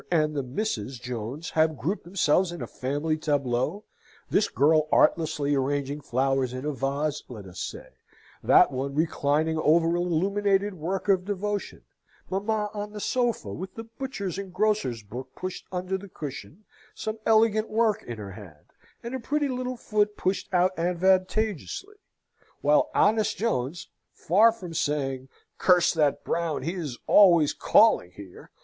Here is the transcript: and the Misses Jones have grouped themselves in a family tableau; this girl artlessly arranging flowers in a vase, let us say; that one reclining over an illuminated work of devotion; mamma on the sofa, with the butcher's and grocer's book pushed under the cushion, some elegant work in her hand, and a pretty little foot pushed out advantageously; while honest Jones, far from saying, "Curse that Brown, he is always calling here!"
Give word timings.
and 0.11 0.35
the 0.35 0.41
Misses 0.41 0.97
Jones 0.97 1.51
have 1.51 1.77
grouped 1.77 2.05
themselves 2.05 2.51
in 2.51 2.59
a 2.59 2.65
family 2.65 3.15
tableau; 3.17 3.83
this 4.31 4.47
girl 4.47 4.87
artlessly 4.91 5.53
arranging 5.53 6.01
flowers 6.01 6.53
in 6.53 6.65
a 6.65 6.71
vase, 6.73 7.21
let 7.27 7.45
us 7.45 7.59
say; 7.59 7.89
that 8.41 8.71
one 8.71 8.95
reclining 8.95 9.59
over 9.59 9.89
an 9.91 9.97
illuminated 9.97 10.73
work 10.73 11.07
of 11.07 11.23
devotion; 11.25 11.83
mamma 12.31 12.71
on 12.73 12.93
the 12.93 12.99
sofa, 12.99 13.53
with 13.53 13.75
the 13.75 13.83
butcher's 13.83 14.39
and 14.39 14.51
grocer's 14.51 15.03
book 15.03 15.35
pushed 15.35 15.67
under 15.71 15.99
the 15.99 16.09
cushion, 16.09 16.65
some 16.95 17.19
elegant 17.27 17.69
work 17.69 18.01
in 18.01 18.17
her 18.17 18.31
hand, 18.31 18.65
and 19.03 19.13
a 19.13 19.19
pretty 19.19 19.47
little 19.49 19.77
foot 19.77 20.17
pushed 20.17 20.51
out 20.51 20.71
advantageously; 20.79 21.97
while 22.61 22.89
honest 22.95 23.37
Jones, 23.37 23.87
far 24.11 24.51
from 24.51 24.73
saying, 24.73 25.29
"Curse 25.59 25.93
that 25.93 26.23
Brown, 26.23 26.63
he 26.63 26.73
is 26.73 26.97
always 27.05 27.53
calling 27.53 28.09
here!" 28.09 28.49